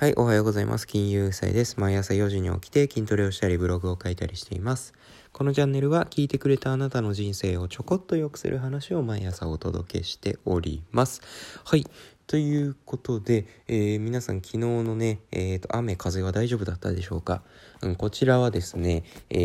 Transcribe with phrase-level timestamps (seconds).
[0.00, 0.86] はい、おはようございます。
[0.86, 1.78] 金融祭です。
[1.78, 4.94] 毎朝4時に起きて筋トレをしたりブログを書いたりしています。
[5.30, 11.20] このチャンネルは聞いてくれたあなたの人生をちょこっと良くする話を毎朝お届けしております。
[11.66, 11.84] はい。
[12.26, 17.42] ということで、えー、皆さん昨日のね、えーと、雨風は大丈夫だったでしょうか、
[17.82, 19.36] うん、こちらはですね、え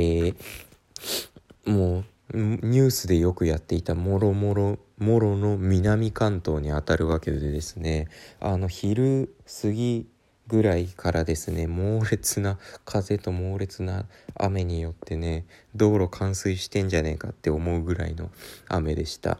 [1.65, 8.07] ー、もうニュースでよくやっていたもろもろもろの南関東にあたるわけでですね
[8.39, 10.07] あの昼過ぎ
[10.47, 18.29] ぐらいからですね猛烈な風と猛烈な雨によってね道路冠水してんじゃねえかって思うぐらいの
[18.67, 19.37] 雨でした。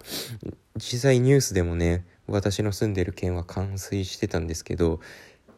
[0.77, 4.99] 実際ニュースでもね私の住んでる県は冠水してたんですけど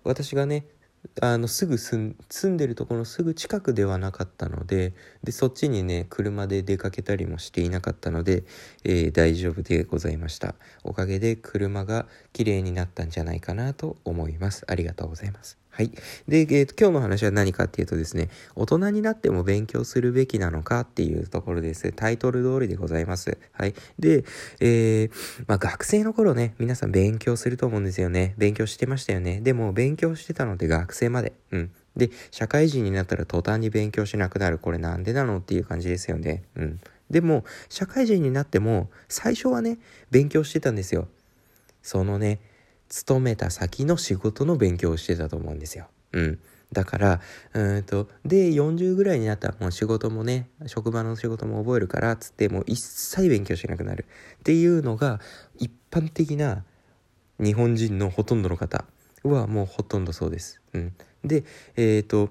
[0.03, 0.65] 私がね
[1.21, 8.43] あのすぐ住んでるところのすぐ近くではなかったのででそっちにね車で出かけたりもしていなかったので、
[8.83, 10.55] えー、大丈夫でございました。
[10.83, 14.63] おかげで車が綺麗になったんじゃないかなと思います。
[14.67, 15.57] ありがとうございます。
[15.77, 15.91] はい。
[16.27, 21.91] で、えーと、今日の話は何かっていうとですね、大人になっても勉強するべきなのかっていうところです。
[21.91, 23.37] タイトル通りでございます。
[23.51, 23.75] はい。
[23.99, 24.25] で、
[24.59, 25.11] えー、
[25.45, 28.33] まあ学生の頃ね、皆さん勉強すると思うんですよね。
[28.39, 29.39] 勉強してましたよね。
[29.39, 31.33] でも勉強してたので学生まで。
[31.51, 31.71] うん。
[31.95, 34.57] で、社会人になったら途端に勉強しなくなる。
[34.57, 36.41] これなんでなのっていう感じですよね。
[36.55, 36.79] うん。
[37.11, 39.77] でも、社会人になっても、最初はね、
[40.09, 41.07] 勉強してたんですよ。
[41.83, 42.39] そのね、
[42.89, 45.87] 勤めた先の仕事の勉強をしてたと思うんですよ。
[46.13, 46.39] うん。
[46.71, 47.21] だから、
[47.53, 54.05] うんと、で、40ぐらいになったらもう仕事もね、職場の仕事も覚えるから、つってもう一切勉強しなくなる。
[54.39, 55.21] っていうのが、
[55.57, 56.63] 一般的な
[57.39, 58.85] 日本人のほとんどの方
[59.23, 60.61] はもうほとんどそうです。
[60.73, 60.93] うん。
[61.23, 62.29] で、えっ、ー、と、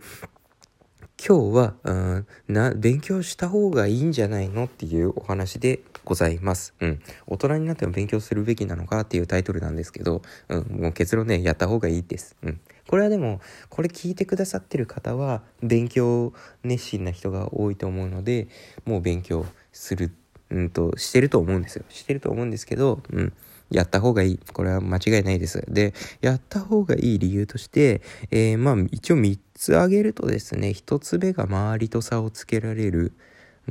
[1.19, 6.75] 今日は、うん、な、勉強した方がいいんじゃないのっていうお話でございます。
[6.81, 7.01] うん。
[7.27, 12.37] 大人になっても勉強するべきなのかっていうタイトルなんですけど、うん、もう結論ね、やった方がいいです。
[12.43, 12.61] うん。
[12.87, 18.47] これはでも、これ聞いてくださってる方は、勉強熱心な人が多いと思うので、
[18.85, 20.13] もう勉強する、
[20.51, 21.85] うんと、してると思うんですよ。
[21.89, 23.33] してると思うんですけど、うん。
[23.71, 24.41] やった方がいい。
[24.53, 25.65] これは間違いないです。
[25.69, 33.13] で、やった方がいい理由として、えー、まあ、一応3つ挙げるとですね、1つ目が周りと差をつけられる。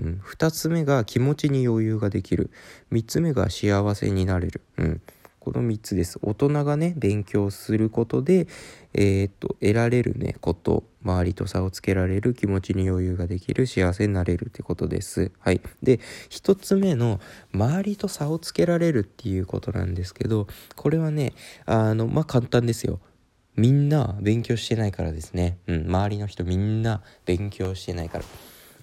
[0.01, 2.51] うん、2つ目が気持ちに余裕ができる。
[2.91, 4.61] 3つ目が幸せになれる。
[4.77, 5.01] うん。
[5.45, 6.17] この3つです。
[6.23, 8.47] 大人がね、勉強することで、
[8.95, 15.31] えー、っと、得られるね、こと、周りと差をつけられる、気持ちに余裕ができる、幸せになれるってことです。
[15.37, 15.61] はい。
[15.83, 15.99] で、
[16.31, 17.19] 1つ目の、
[17.53, 21.33] 周りと差をつけられるっていうことなんですけど、これはね、
[21.67, 22.99] あの、まあ、簡単ですよ。
[23.55, 25.59] みんな勉強してないからですね。
[25.67, 28.25] うん、周りの人みんな勉強してないから。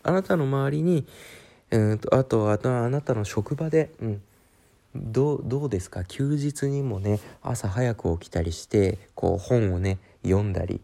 [0.04, 1.08] あなたの周りに、
[1.72, 4.22] うんと、あと、あとあなたの職場で、うん、
[4.94, 6.04] どうですか？
[6.04, 10.80] 休日にもね朝早く起きたりしてこう本をね読んだり。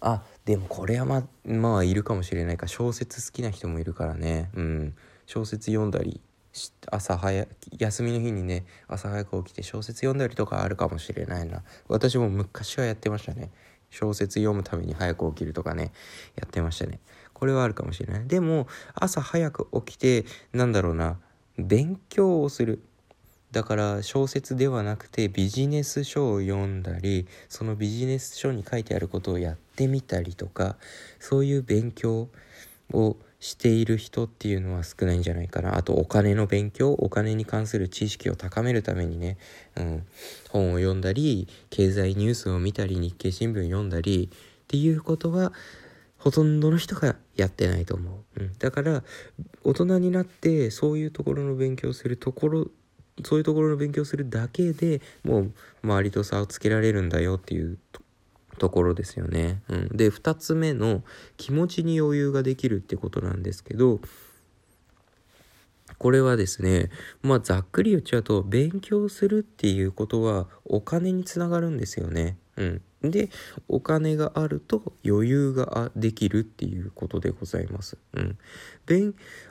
[0.00, 2.66] あでもこれはままあいるかもしれないか。
[2.66, 4.50] 小説好きな人もいるからね。
[4.54, 4.94] うん。
[5.26, 6.20] 小説読んだり
[6.90, 7.46] 朝早
[7.78, 11.62] 休みの日にね朝早く起きて小説読んだりとかあるかもしれないな。
[11.88, 13.50] 私も昔はやってましたね。
[13.90, 15.92] 小説読むために早く起きるとかね
[16.36, 17.00] やってましたね。
[17.34, 18.26] これはあるかもしれない。
[18.26, 21.18] でも朝早く起きてなんだろうな
[21.58, 22.82] 勉強をする。
[23.52, 30.76] だから小説ではなくてビジネス書を読んだりそのビジネス書に書いてあることをやってみたりとか
[31.20, 32.28] そういう勉強
[32.92, 35.76] をしている人っていうのは少ないんじゃないかな。
[35.76, 39.36] あとお金の勉強お金に関する知識を高めるためにね、
[39.76, 40.06] うん、
[40.50, 45.52] 本を読んだり経済ニュースを見たり日経新聞読んだりっていうことは
[46.18, 49.02] ほとんどの人がやってないと思う、うん、だから
[49.64, 52.66] 大人になってそういうところの勉強するところ
[53.24, 55.52] そういうところの勉強するだけでもう
[55.82, 57.78] 周りと差をつけられるんだよっていう
[58.58, 59.62] ところですよね。
[59.68, 61.02] うん、で2つ目の
[61.36, 64.00] 気持ちに余裕ができるってことなんですけど
[65.98, 66.90] これはですね
[67.22, 72.36] まあざっくり言っちゃうと勉強するっていうことはお金につながるんですよね。
[72.56, 73.30] うん、で
[73.68, 77.96] お金があると余裕ができるっていうことでございます。
[78.14, 78.38] うん、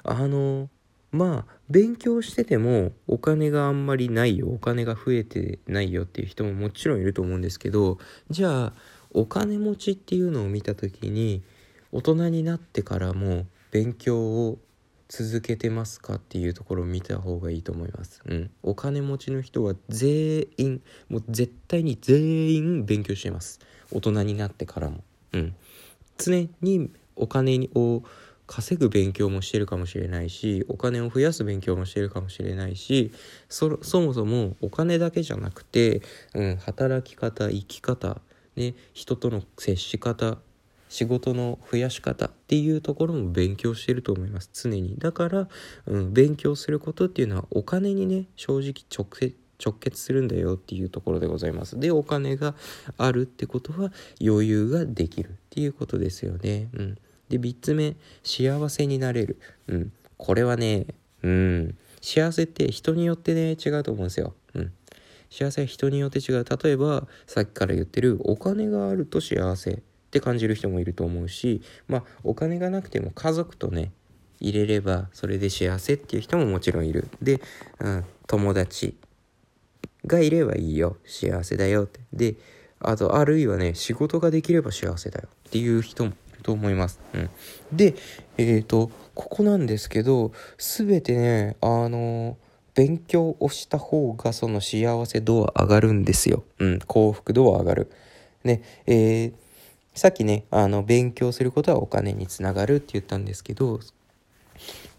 [0.04, 0.70] あの
[1.12, 7.98] まあ勉強しててもお金があんまりないよお金が増えてないよっていう人ももちろんいると思うんですけど
[8.30, 8.74] じゃあ
[9.12, 11.44] お金持ちっていうのを見た時に
[11.92, 14.60] 大人になってからも勉強を
[15.10, 18.22] 続けてますかっていうところを見た方がいいと思います。
[18.26, 18.50] うん。
[18.64, 23.60] お金持ちの人は全員、もう絶対に全員勉強してます。
[23.92, 25.04] 大人になってからも。
[25.34, 25.56] うん。
[26.18, 28.04] 常にお金を
[28.52, 33.14] 稼ぐ勉強もしてるかもしれないしお金を増やす勉強もしてるかもしれないし
[33.48, 36.02] そもそもお金だけじゃなくて、
[36.34, 38.20] うん、働き方生き方、
[38.58, 40.38] ね、人との接し方
[40.90, 44.50] 仕事の増やし方っていうところも勉強してると思います。
[44.52, 44.98] 常に。
[44.98, 45.48] だから、
[45.86, 49.34] うん、勉強することっていうのはお金にね正直直接
[49.64, 51.80] 直結するんだよっていうところでございます。
[51.80, 52.56] でお金が
[52.98, 56.68] あるってことは余裕ができるっていうことですよね。
[56.74, 56.98] うん。
[57.32, 59.40] で3つ目幸せになれる。
[59.68, 59.92] うん。
[60.18, 60.86] これはね
[61.24, 61.78] うん。
[62.02, 64.36] 幸せって人によってね違うと思うんですよ。
[64.54, 64.74] うん。
[65.30, 66.46] 幸せは人によって違う。
[66.64, 69.80] 例えばさっきから言ってるお金があると幸せっ
[70.12, 73.94] て感じる人もいると思うしまあお金がなくても家族とね
[74.42, 77.08] 入れればそれで幸せっていう人ももちろんいる。
[77.22, 77.42] で、
[77.80, 78.98] うん、友達
[80.06, 80.98] がいればいいよ。
[81.06, 82.02] 幸せだよって。
[82.12, 82.36] で
[82.80, 87.30] あとあるいはね仕事ができれば幸せだよっていう人もと思います、うん、
[87.72, 87.96] で
[88.38, 92.38] えっ、ー、とここなんですけど全てねあの
[92.74, 97.92] 勉強をした方がその幸せ度は上がるんですよ、うん、幸福度は上がる。
[98.44, 99.34] ねえー
[99.94, 103.80] さっきねあの勉強することはお金につながるって言ったんですけど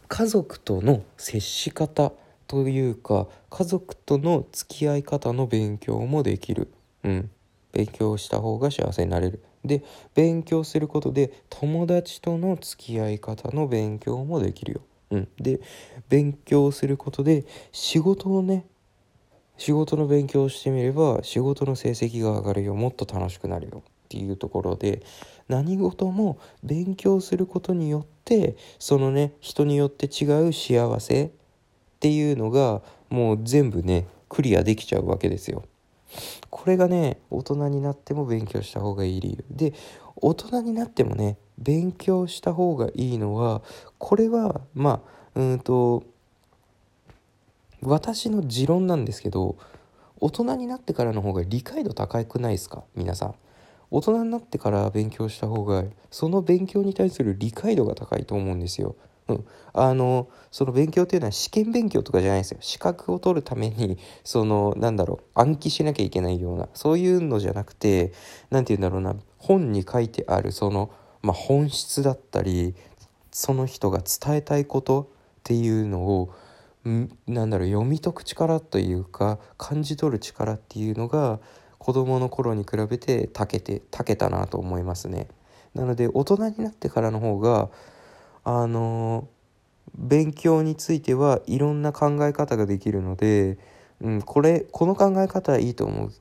[0.09, 2.13] 家族との接し方
[2.47, 6.71] というか家族との付き合い方の勉強もできる。
[7.03, 7.31] うん。
[7.73, 9.43] 勉強した方が幸せになれる。
[9.65, 9.83] で、
[10.15, 14.81] 勉強することで友達との付き合い方の勉強もできるよ。
[15.11, 15.29] うん。
[15.39, 15.61] で、
[16.09, 18.67] 勉強することで仕事をね、
[19.57, 22.75] 仕事の勉強をしてみれば仕事の成績が上がるよ。
[22.75, 23.83] もっと楽しくなるよ。
[23.87, 25.03] っていうところで
[25.49, 31.31] 何事も勉強することによってそのね人によって違う幸せっ
[31.99, 35.65] ていうのがもう全部ねクリアできちゃうわけですよ。
[36.51, 39.75] これがね大人になっても勉強した方がいい理由で
[40.17, 43.63] 大人になってもね勉強した方がいいのは
[43.99, 45.03] これはま
[45.35, 46.05] あうんと
[47.83, 49.57] 私の持論なんですけど
[50.21, 52.85] 大人になってからの方が理解度高くないですか？
[52.95, 53.35] 皆さん。
[53.91, 58.97] 大人になってから勉強した方がその勉強に対する理解度が高いと思うんですよ。
[59.29, 68.13] うん、あのその勉強っていうのは試験勉強とかじゃないですよ資格を取るためにそのなんだろう暗記しなきゃいけないようなそういうのじゃなくて
[68.51, 70.91] 何て言うんだろうな本に書いてあるその、
[71.23, 72.75] まあ、本質だったり
[73.31, 75.07] その人が伝えたいことっ
[75.45, 76.35] ていうのを
[77.27, 81.39] なんだろう読み解く力というか感じ取る力っていうのが
[81.79, 85.29] 子供の頃に比べて長けて長けたなと思いますね。
[85.75, 87.71] なので大人になってからの方が
[88.45, 89.29] あの
[89.95, 93.59] 勉強についてはいろんな考え方ができるので、
[94.01, 96.13] うん、これこの考え方はいいと思う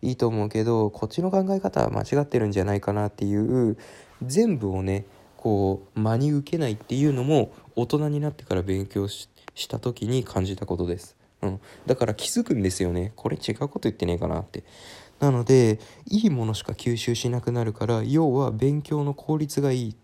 [0.00, 3.76] いいと思うけどこっちの考え方は間違ってるんじゃないかなっていう
[4.22, 5.04] 全部をね
[5.36, 9.28] こう真に受けないっていうのも大人になってから勉強し
[9.68, 11.16] た時に感じたことです。
[11.42, 13.12] うん、だから気づくんですよね。
[13.14, 14.64] これ違うこと言ってねえかなって。
[15.20, 19.96] なのでいいものしか吸収しなくなるから要は勉強の効率がいい。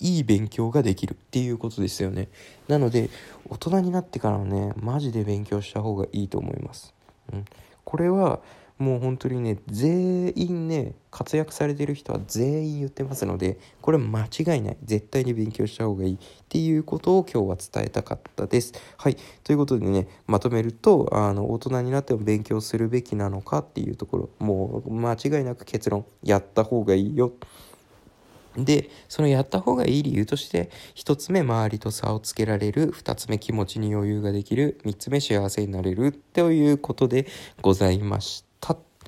[0.00, 2.28] いい勉強ができるっていうことですよね。
[2.68, 3.10] なので
[3.48, 6.94] 大人になってからねマジで勉強した方がいいと思います、
[7.32, 7.44] うん、
[7.84, 8.40] これは
[8.80, 14.76] もう本当にね全員ね活躍されてる人は全員言ってますのでこれ間違いない。
[14.82, 16.18] 絶対に勉強した方がいいっ
[16.48, 18.72] ていうことを今日は伝えたかったです。
[18.96, 19.16] はい。
[19.44, 27.32] ということでねまとめるとあの大人になっても勉強するべきなのかっていうところもう間違いなく結論やった方がいいよ。
[28.56, 37.26] でそのやった方がいい理由として1つ目周りと差をつけられる2つ目気持ちに余裕ができる3つ目幸せになれるということで
[37.62, 38.50] ございました。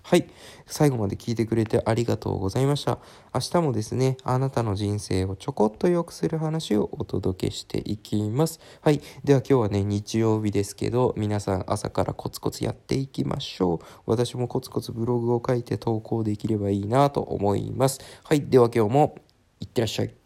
[0.05, 0.29] はい。
[0.67, 2.99] 最後まで聞いてくれてありがとうございました。
[3.33, 8.59] 明日もですね、あなたの人生をちょこっと良くする話をお届けしていきます。
[8.81, 9.01] はい。
[9.23, 13.79] では今日はね、日曜日ですけど、皆さん朝からコツコツやっていきましょう。
[14.07, 18.01] 私もコツコツブログを書いて投稿できればいいなと思います。
[18.25, 18.43] はい。
[18.43, 19.15] では今日も
[19.63, 20.22] いってらっしゃい。